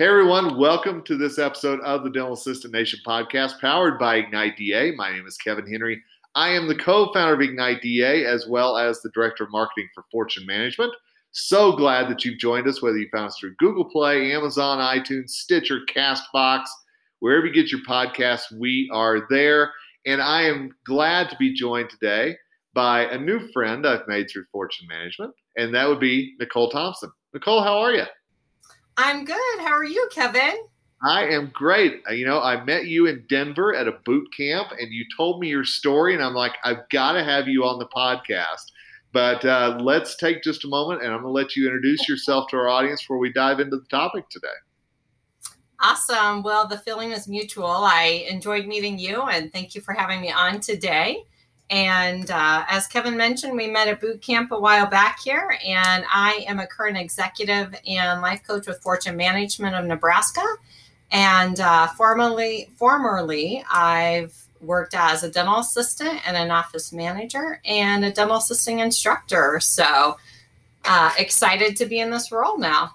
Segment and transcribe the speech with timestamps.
[0.00, 4.56] Hey everyone, welcome to this episode of the Dental Assistant Nation podcast powered by Ignite
[4.56, 4.92] DA.
[4.92, 6.02] My name is Kevin Henry.
[6.34, 9.90] I am the co founder of Ignite DA as well as the director of marketing
[9.94, 10.94] for Fortune Management.
[11.32, 15.32] So glad that you've joined us, whether you found us through Google Play, Amazon, iTunes,
[15.32, 16.64] Stitcher, Castbox,
[17.18, 19.70] wherever you get your podcasts, we are there.
[20.06, 22.36] And I am glad to be joined today
[22.72, 27.12] by a new friend I've made through Fortune Management, and that would be Nichole Thompson.
[27.36, 28.04] Nichole, how are you?
[29.02, 29.60] I'm good.
[29.60, 30.52] How are you, Kevin?
[31.02, 32.02] I am great.
[32.06, 35.40] Uh, you know, I met you in Denver at a boot camp and you told
[35.40, 38.66] me your story, and I'm like, I've got to have you on the podcast.
[39.12, 42.50] But uh, let's take just a moment and I'm going to let you introduce yourself
[42.50, 44.48] to our audience before we dive into the topic today.
[45.80, 46.42] Awesome.
[46.42, 47.66] Well, the feeling is mutual.
[47.66, 51.24] I enjoyed meeting you and thank you for having me on today.
[51.70, 56.04] And uh, as Kevin mentioned, we met at boot camp a while back here, and
[56.12, 60.44] I am a current executive and life coach with Fortune Management of Nebraska.
[61.12, 68.04] And uh, formerly, formerly, I've worked as a dental assistant and an office manager and
[68.04, 69.60] a dental assisting instructor.
[69.60, 70.16] So
[70.84, 72.94] uh, excited to be in this role now.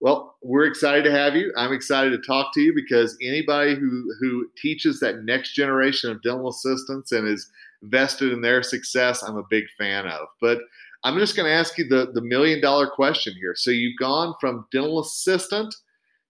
[0.00, 1.52] Well, we're excited to have you.
[1.56, 6.22] I'm excited to talk to you because anybody who who teaches that next generation of
[6.22, 7.50] dental assistants and is
[7.82, 10.28] vested in their success, I'm a big fan of.
[10.40, 10.60] But
[11.02, 13.54] I'm just going to ask you the, the million dollar question here.
[13.56, 15.74] So you've gone from dental assistant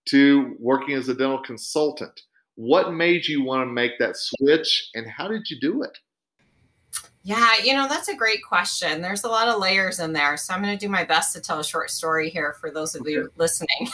[0.07, 2.21] to working as a dental consultant.
[2.55, 5.97] What made you want to make that switch and how did you do it?
[7.23, 9.03] Yeah, you know, that's a great question.
[9.03, 10.39] There's a lot of layers in there.
[10.39, 12.95] So I'm going to do my best to tell a short story here for those
[12.95, 13.13] of okay.
[13.13, 13.89] you listening.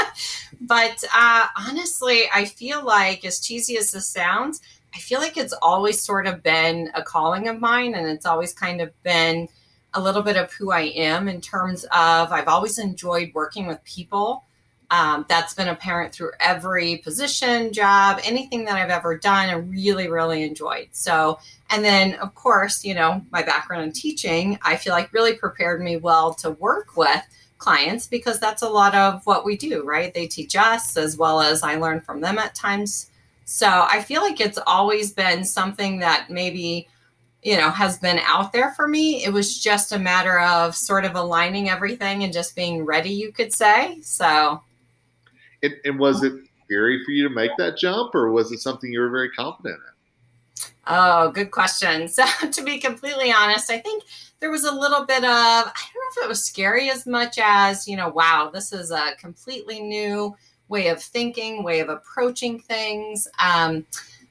[0.62, 4.62] but uh, honestly, I feel like, as cheesy as this sounds,
[4.94, 8.52] I feel like it's always sort of been a calling of mine and it's always
[8.52, 9.48] kind of been
[9.94, 13.82] a little bit of who I am in terms of I've always enjoyed working with
[13.84, 14.44] people.
[14.92, 20.08] Um, that's been apparent through every position, job, anything that I've ever done, I really,
[20.08, 20.88] really enjoyed.
[20.90, 21.38] So,
[21.70, 25.80] and then of course, you know, my background in teaching, I feel like really prepared
[25.80, 27.22] me well to work with
[27.58, 30.12] clients because that's a lot of what we do, right?
[30.12, 33.09] They teach us as well as I learn from them at times
[33.50, 36.86] so I feel like it's always been something that maybe,
[37.42, 39.24] you know, has been out there for me.
[39.24, 43.32] It was just a matter of sort of aligning everything and just being ready, you
[43.32, 43.98] could say.
[44.02, 44.62] So.
[45.62, 46.32] It, and was it
[46.64, 49.74] scary for you to make that jump or was it something you were very confident
[49.74, 50.64] in?
[50.86, 52.08] Oh, good question.
[52.08, 54.04] So, to be completely honest, I think
[54.38, 57.36] there was a little bit of, I don't know if it was scary as much
[57.42, 60.36] as, you know, wow, this is a completely new
[60.70, 63.28] way of thinking, way of approaching things.
[63.42, 63.84] Um,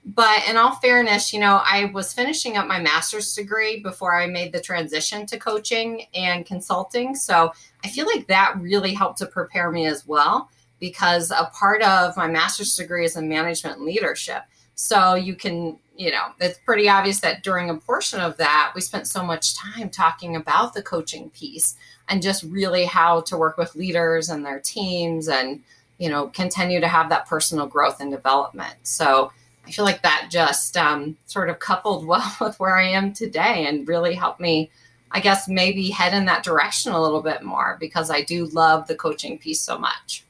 [0.05, 4.25] but in all fairness, you know, I was finishing up my master's degree before I
[4.25, 7.13] made the transition to coaching and consulting.
[7.13, 11.81] So I feel like that really helped to prepare me as well because a part
[11.83, 14.44] of my master's degree is in management leadership.
[14.75, 18.79] So you can, you know, it's pretty obvious that during a portion of that, we
[18.79, 21.75] spent so much time talking about the coaching piece
[22.07, 25.61] and just really how to work with leaders and their teams and
[26.00, 28.76] you know continue to have that personal growth and development.
[28.84, 29.32] So
[29.68, 33.68] i feel like that just um, sort of coupled well with where i am today
[33.68, 34.72] and really helped me
[35.12, 38.88] i guess maybe head in that direction a little bit more because i do love
[38.88, 40.24] the coaching piece so much.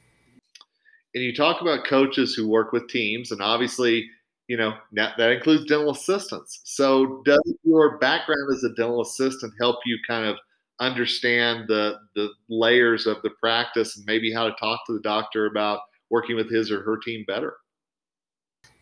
[1.14, 4.10] And you talk about coaches who work with teams and obviously
[4.46, 6.60] you know that includes dental assistants.
[6.64, 10.38] So does your background as a dental assistant help you kind of
[10.80, 15.46] understand the the layers of the practice and maybe how to talk to the doctor
[15.46, 15.80] about
[16.10, 17.54] working with his or her team better.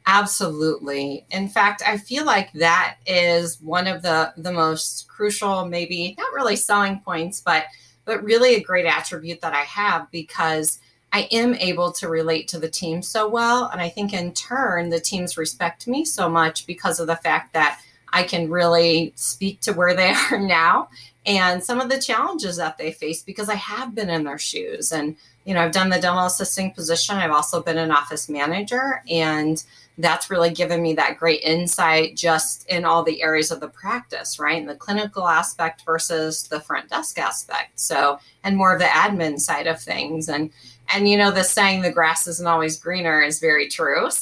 [0.07, 1.27] Absolutely.
[1.31, 6.33] In fact, I feel like that is one of the the most crucial maybe not
[6.33, 7.67] really selling points but
[8.07, 10.79] but really a great attribute that I have because
[11.13, 14.89] I am able to relate to the team so well and I think in turn
[14.89, 17.81] the teams respect me so much because of the fact that
[18.13, 20.89] I can really speak to where they are now
[21.29, 24.93] and some of the challenges that they face because I have been in their shoes.
[24.93, 25.15] And,
[25.45, 27.17] you know, I've done the dental assisting position.
[27.17, 29.03] I've also been an office manager.
[29.11, 29.63] And
[29.99, 34.39] that's really given me that great insight just in all the areas of the practice,
[34.39, 34.59] right?
[34.59, 37.79] And the clinical aspect versus the front desk aspect.
[37.79, 40.31] So, and more of the admin side of things.
[40.31, 40.51] And,
[40.95, 44.09] and, you know, the saying the grass isn't always greener is very true.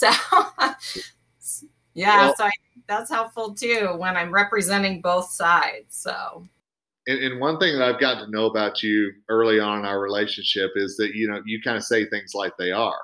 [1.38, 1.61] So,
[1.94, 2.50] yeah, well, so I,
[2.87, 5.97] that's helpful too when I'm representing both sides.
[5.97, 6.47] So,
[7.06, 10.00] and, and, one thing that I've gotten to know about you early on in our
[10.00, 13.00] relationship is that you know you kind of say things like they are,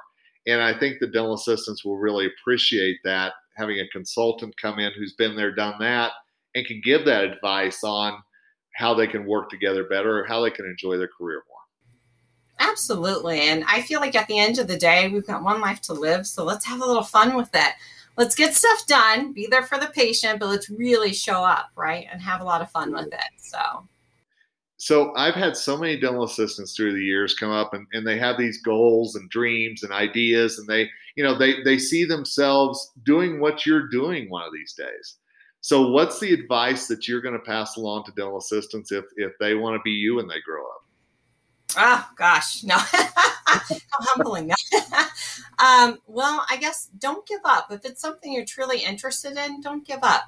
[0.47, 4.93] and I think the dental assistants will really appreciate that having a consultant come in
[4.93, 6.13] who's been there, done that,
[6.55, 8.23] and can give that advice on
[8.75, 12.69] how they can work together better or how they can enjoy their career more.
[12.71, 13.41] Absolutely.
[13.43, 15.93] And I feel like at the end of the day, we've got one life to
[15.93, 16.27] live.
[16.27, 17.75] So let's have a little fun with it.
[18.17, 22.07] Let's get stuff done, be there for the patient, but let's really show up, right?
[22.13, 23.33] And have a lot of fun with it.
[23.39, 23.87] So
[24.83, 28.19] so I've had so many dental assistants through the years come up and, and they
[28.19, 32.91] have these goals and dreams and ideas and they, you know, they they see themselves
[33.05, 35.19] doing what you're doing one of these days.
[35.61, 39.31] So what's the advice that you're going to pass along to dental assistants if if
[39.39, 40.82] they want to be you when they grow up?
[41.77, 42.77] Oh gosh, no.
[43.47, 43.61] How
[44.01, 44.51] humbling.
[45.59, 47.71] um, well, I guess don't give up.
[47.71, 50.25] If it's something you're truly interested in, don't give up.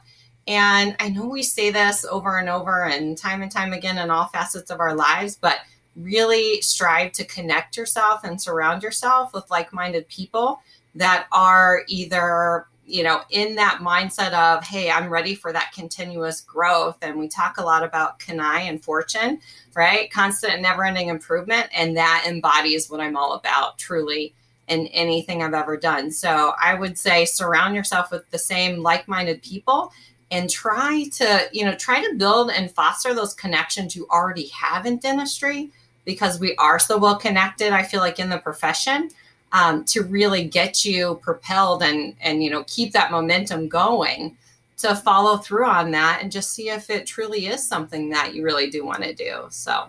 [0.47, 4.11] And I know we say this over and over and time and time again in
[4.11, 5.59] all facets of our lives, but
[5.97, 10.61] really strive to connect yourself and surround yourself with like minded people
[10.95, 16.41] that are either you know in that mindset of hey i'm ready for that continuous
[16.41, 16.99] growth.
[17.03, 19.41] And we talk a lot about CANI and fortune
[19.77, 20.09] right?
[20.13, 21.69] Constant and never ending improvement.
[21.75, 24.35] And that embodies what i'm all about truly
[24.69, 26.11] in anything i've ever done.
[26.11, 29.93] So i would say surround yourself with the same like-minded people
[30.31, 34.87] and try to you know try to build and foster those connections you already have
[34.87, 35.71] in dentistry
[36.05, 39.11] because we are so well connected i feel like in the profession
[39.55, 44.37] um, to really get you propelled and and you know keep that momentum going
[44.77, 48.45] to follow through on that and just see if it truly is something that you
[48.45, 49.89] really do want to do so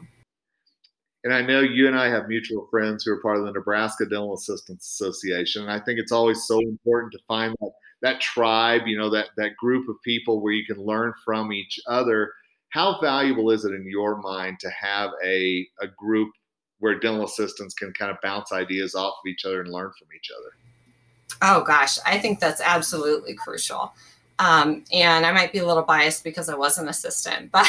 [1.26, 4.06] and I know you and I have mutual friends who are part of the Nebraska
[4.06, 5.64] Dental Assistants Association.
[5.64, 7.72] And I think it's always so important to find that
[8.04, 11.80] that tribe, you know, that that group of people where you can learn from each
[11.88, 12.32] other.
[12.70, 16.30] How valuable is it in your mind to have a a group
[16.80, 20.08] where dental assistants can kind of bounce ideas off of each other and learn from
[20.16, 20.52] each other?
[21.42, 23.94] Oh gosh, I think that's absolutely crucial.
[24.38, 27.66] Um, and I might be a little biased because I was an assistant, but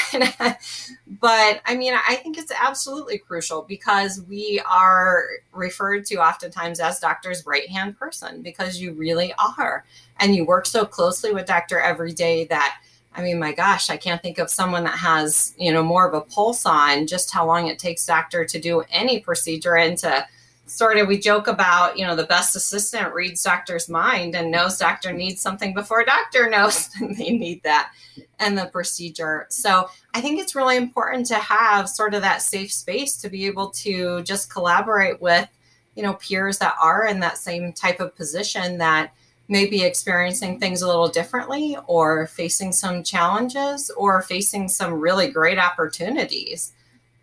[1.20, 6.98] but I mean I think it's absolutely crucial because we are referred to oftentimes as
[6.98, 9.84] doctor's right hand person because you really are,
[10.18, 12.78] and you work so closely with doctor every day that
[13.16, 16.14] I mean my gosh I can't think of someone that has you know more of
[16.14, 20.26] a pulse on just how long it takes doctor to do any procedure and to
[20.66, 24.78] sort of we joke about you know the best assistant reads doctor's mind and knows
[24.78, 27.92] doctor needs something before doctor knows they need that
[28.38, 29.46] and the procedure.
[29.48, 33.46] So i think it's really important to have sort of that safe space to be
[33.46, 35.48] able to just collaborate with
[35.94, 39.12] you know peers that are in that same type of position that
[39.48, 45.28] may be experiencing things a little differently or facing some challenges or facing some really
[45.28, 46.72] great opportunities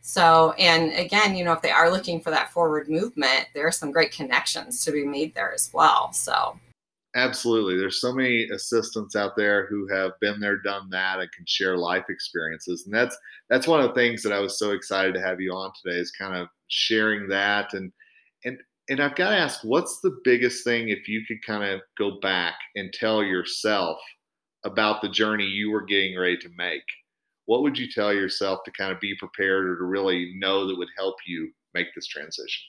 [0.05, 3.71] so, and again, you know, if they are looking for that forward movement, there are
[3.71, 6.11] some great connections to be made there as well.
[6.11, 6.59] So,
[7.15, 7.77] absolutely.
[7.77, 11.77] There's so many assistants out there who have been there, done that, and can share
[11.77, 12.83] life experiences.
[12.85, 13.17] And that's
[13.49, 15.97] that's one of the things that I was so excited to have you on today
[15.97, 17.73] is kind of sharing that.
[17.73, 17.93] And
[18.43, 18.57] and
[18.89, 22.19] and I've got to ask, what's the biggest thing if you could kind of go
[22.21, 23.99] back and tell yourself
[24.65, 26.83] about the journey you were getting ready to make?
[27.45, 30.77] what would you tell yourself to kind of be prepared or to really know that
[30.77, 32.63] would help you make this transition?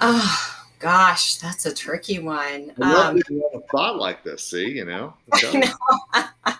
[0.00, 2.72] Oh gosh, that's a tricky one.
[2.82, 4.42] I um, you have a thought like this.
[4.42, 5.14] See, you know.
[5.32, 6.54] I know.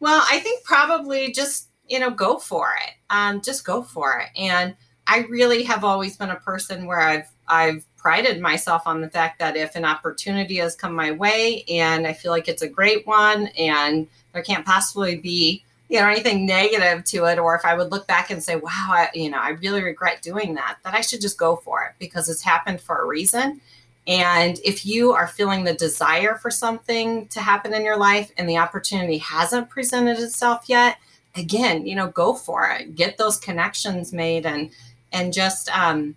[0.00, 2.94] well, I think probably just you know go for it.
[3.08, 4.28] Um, just go for it.
[4.38, 4.76] And
[5.08, 9.38] I really have always been a person where I've I've prided myself on the fact
[9.38, 13.06] that if an opportunity has come my way and I feel like it's a great
[13.06, 17.74] one and there can't possibly be you know anything negative to it or if i
[17.74, 20.94] would look back and say wow I, you know i really regret doing that that
[20.94, 23.60] i should just go for it because it's happened for a reason.
[24.06, 28.48] And if you are feeling the desire for something to happen in your life and
[28.48, 30.98] the opportunity hasn't presented itself yet
[31.36, 32.94] again you know go for it.
[32.94, 34.70] Get those connections made and
[35.12, 36.14] and just um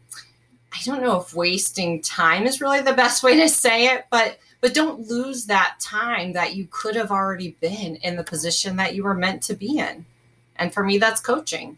[0.73, 4.37] i don't know if wasting time is really the best way to say it but
[4.61, 8.95] but don't lose that time that you could have already been in the position that
[8.95, 10.05] you were meant to be in.
[10.57, 11.77] And for me, that's coaching.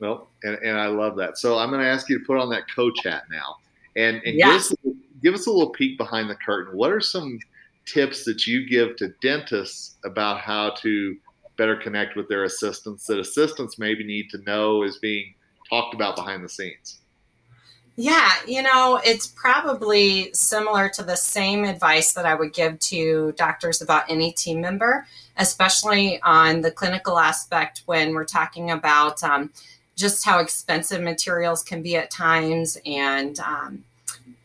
[0.00, 1.38] Well, and, and I love that.
[1.38, 3.56] So I'm going to ask you to put on that coach hat now
[3.94, 4.46] and, and yeah.
[4.46, 4.74] give, us,
[5.22, 6.76] give us a little peek behind the curtain.
[6.76, 7.38] What are some
[7.86, 11.16] tips that you give to dentists about how to
[11.56, 15.34] better connect with their assistants that assistants maybe need to know is being
[15.72, 16.98] talked about behind the scenes?
[17.96, 23.32] Yeah, you know, it's probably similar to the same advice that I would give to
[23.36, 29.50] doctors about any team member, especially on the clinical aspect when we're talking about um,
[29.96, 33.84] just how expensive materials can be at times and, um,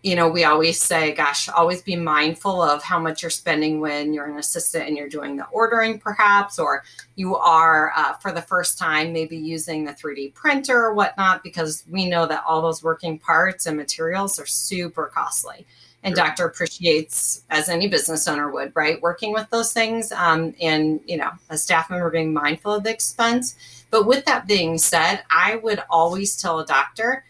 [0.08, 4.14] you know, we always say, gosh, always be mindful of how much you're spending when
[4.14, 6.86] you're an assistant and you're doing the ordering, perhaps, or
[7.18, 11.84] you are uh, for the first time maybe using the 3D printer or whatnot, because
[11.90, 15.68] we know that all those working parts and materials are super costly.
[16.04, 16.26] And sure.
[16.26, 21.18] Doctor appreciates, as any business owner would, right, working with those things, um, and you
[21.18, 23.58] know, a staff member being mindful of the expense.
[23.92, 27.26] But with that being said, I would always tell a doctor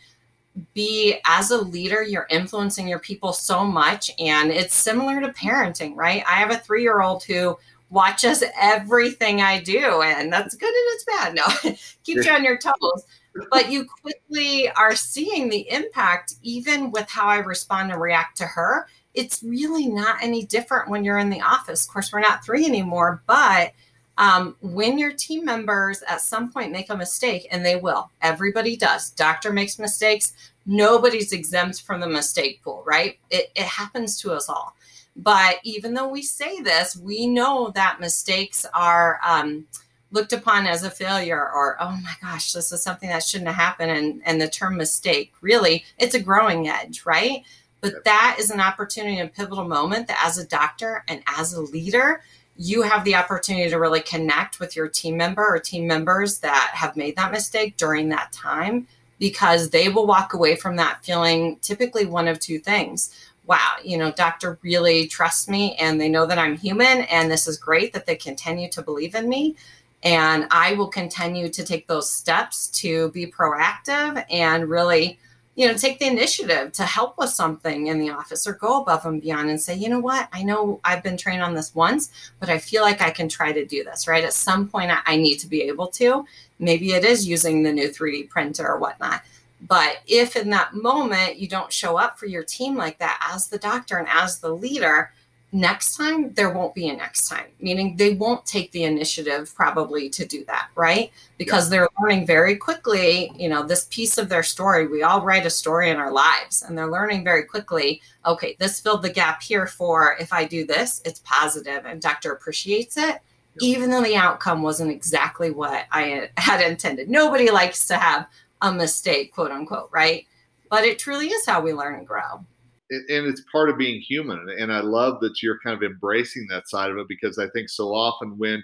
[0.73, 5.95] be as a leader you're influencing your people so much and it's similar to parenting
[5.95, 6.23] right?
[6.27, 7.57] I have a three year old who
[7.89, 11.35] watches everything i do and that's good and it's bad.
[11.35, 11.71] No
[12.03, 13.05] keeps you on your toes.
[13.51, 18.45] But you quickly are seeing the impact even with how i respond and react to
[18.45, 18.87] her.
[19.13, 21.85] It's really not any different when you're in the office.
[21.85, 23.73] Of course we're not three anymore but
[24.17, 28.75] um, when your team members at some point make a mistake, and they will, everybody
[28.75, 29.11] does.
[29.11, 30.33] Doctor makes mistakes.
[30.65, 33.19] Nobody's exempt from the mistake pool, right?
[33.29, 34.75] It, it happens to us all.
[35.15, 39.65] But even though we say this, we know that mistakes are um,
[40.11, 43.55] looked upon as a failure or, oh my gosh, this is something that shouldn't have
[43.55, 43.91] happened.
[43.91, 47.43] And, and the term mistake, really, it's a growing edge, right?
[47.81, 51.61] But that is an opportunity, a pivotal moment that as a doctor and as a
[51.61, 52.21] leader,
[52.57, 56.71] you have the opportunity to really connect with your team member or team members that
[56.73, 58.87] have made that mistake during that time
[59.19, 63.13] because they will walk away from that feeling typically one of two things.
[63.45, 67.47] Wow, you know, doctor really trusts me and they know that I'm human and this
[67.47, 69.55] is great that they continue to believe in me.
[70.03, 75.19] And I will continue to take those steps to be proactive and really
[75.57, 79.05] you know take the initiative to help with something in the office or go above
[79.05, 80.29] and beyond and say you know what?
[80.31, 83.51] I know i've been trained on this once but i feel like i can try
[83.51, 84.23] to do this right?
[84.23, 86.25] At some point i need to be able to.
[86.59, 89.21] Maybe it is using the new 3d printer or whatnot.
[89.61, 93.47] But if in that moment you don't show up for your team like that as
[93.47, 95.11] the doctor and as the leader
[95.51, 97.45] next time there won't be a next time.
[97.59, 101.11] Meaning they won't take the initiative probably to do that right?
[101.37, 101.69] Because yeah.
[101.79, 105.49] they're learning very quickly you know this piece of their story we all write a
[105.49, 109.67] story in our lives and they're learning very quickly okay this filled the gap here
[109.67, 113.19] for if i do this it's positive and doctor appreciates it
[113.59, 117.09] even though the outcome wasn't exactly what i had intended.
[117.09, 118.27] Nobody likes to have
[118.61, 120.25] a mistake quote unquote right?
[120.69, 122.43] But it truly is how we learn and grow
[122.89, 124.47] and it's part of being human.
[124.59, 127.69] And I love that you're kind of embracing that side of it because I think
[127.69, 128.63] so often when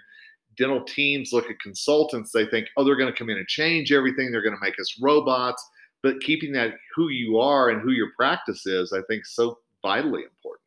[0.57, 3.91] dental teams look at consultants, they think, oh, they're going to come in and change
[3.91, 4.31] everything.
[4.31, 5.67] They're going to make us robots.
[6.01, 10.23] But keeping that who you are and who your practice is, I think, so vitally
[10.23, 10.59] important.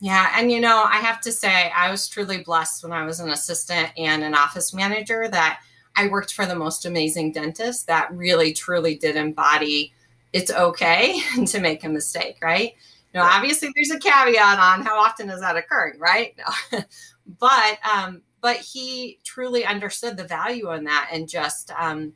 [0.00, 0.32] Yeah.
[0.36, 3.30] And, you know, I have to say, I was truly blessed when I was an
[3.30, 5.60] assistant and an office manager that
[5.96, 9.92] I worked for the most amazing dentist that really, truly did embody
[10.32, 12.74] it's okay to make a mistake, right?
[13.14, 16.36] Know, obviously there's a caveat on how often is that occurring, right?
[16.38, 16.80] No.
[17.40, 22.12] but um, but he truly understood the value in that and just um,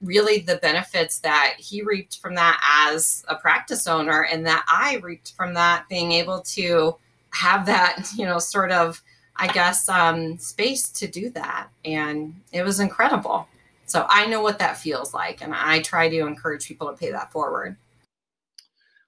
[0.00, 4.96] really the benefits that he reaped from that as a practice owner and that I
[5.02, 6.96] reaped from that being able to
[7.30, 9.02] have that, you know, sort of,
[9.36, 11.68] I guess, um, space to do that.
[11.84, 13.48] And it was incredible.
[13.86, 17.10] So I know what that feels like, and I try to encourage people to pay
[17.12, 17.76] that forward.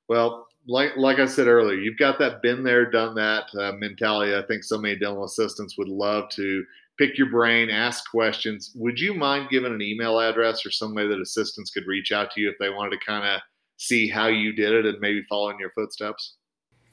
[0.08, 4.34] Well, like like I said earlier, you've got that been there, done that uh, mentality.
[4.34, 6.64] I think so many dental assistants would love to
[6.98, 8.72] pick your brain, ask questions.
[8.74, 12.30] Would you mind giving an email address or some way that assistants could reach out
[12.32, 13.40] to you if they wanted to kind of
[13.76, 16.34] see how you did it and maybe follow in your footsteps?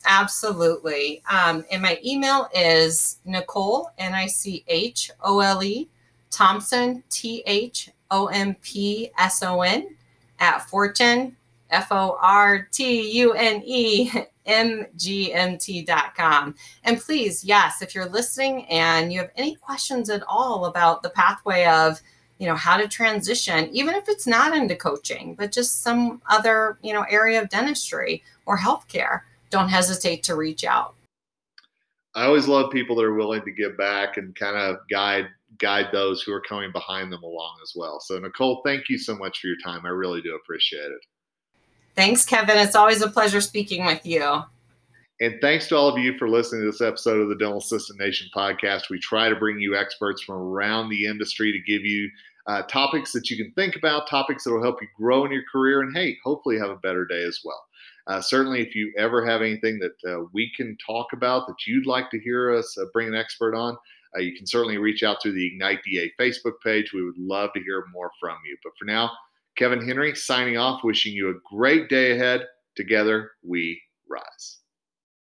[0.06, 1.24] Absolutely.
[1.30, 5.90] Um, and my email is Nichole, N I C H O L E,
[6.36, 9.96] Thompson, T H O M P S O N,
[10.40, 11.36] at Fortune,
[11.70, 14.12] F O R T U N E
[14.46, 16.56] M G M T.com.
[16.84, 21.10] And please, yes, if you're listening and you have any questions at all about the
[21.10, 22.02] pathway of,
[22.38, 26.78] you know, how to transition, even if it's not into coaching, but just some other,
[26.84, 30.96] you know, area of dentistry or healthcare, don't hesitate to reach out.
[32.14, 35.28] I always love people that are willing to give back and kind of guide
[35.60, 38.00] guide those who are coming behind them along as well.
[38.00, 39.86] So, Nichole, thank you so much for your time.
[39.86, 41.02] I really do appreciate it.
[41.96, 42.58] Thanks, Kevin.
[42.58, 44.44] It's always a pleasure speaking with you.
[45.22, 48.00] And thanks to all of you for listening to this episode of the Dental Assistant
[48.00, 48.90] Nation podcast.
[48.90, 52.10] We try to bring you experts from around the industry to give you
[52.48, 55.44] uh, topics that you can think about, topics that will help you grow in your
[55.50, 57.64] career, and hey, hopefully have a better day as well.
[58.08, 61.88] Uh, certainly, if you ever have anything that uh, we can talk about that you'd
[61.88, 63.76] like to hear us uh, bring an expert on,
[64.16, 66.94] uh, you can certainly reach out through the Ignite DA Facebook page.
[66.94, 68.58] We would love to hear more from you.
[68.64, 69.12] But for now,
[69.58, 72.46] Kevin Henry signing off, wishing you a great day ahead.
[72.76, 74.60] Together we rise.